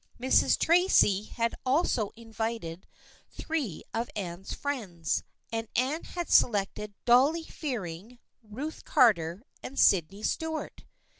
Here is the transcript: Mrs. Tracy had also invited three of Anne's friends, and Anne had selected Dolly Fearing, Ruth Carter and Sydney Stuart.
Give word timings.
Mrs. 0.19 0.57
Tracy 0.57 1.25
had 1.25 1.53
also 1.63 2.09
invited 2.15 2.87
three 3.29 3.83
of 3.93 4.09
Anne's 4.15 4.51
friends, 4.51 5.21
and 5.51 5.67
Anne 5.75 6.05
had 6.05 6.27
selected 6.31 6.95
Dolly 7.05 7.43
Fearing, 7.43 8.17
Ruth 8.41 8.83
Carter 8.83 9.43
and 9.61 9.77
Sydney 9.77 10.23
Stuart. 10.23 10.85